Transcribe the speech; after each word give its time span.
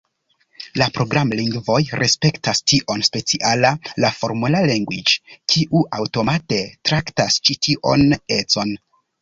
La 0.81 0.85
programlingvoj 0.93 1.75
respektas 2.01 2.61
tion, 2.71 3.03
speciala 3.09 3.71
la 4.05 4.11
"Formula 4.23 4.63
language", 4.71 5.37
kiu 5.55 5.85
aŭtomate 6.01 6.61
traktas 6.93 7.41
ĉi 7.47 7.59
tion 7.69 8.07
econ. 8.41 8.77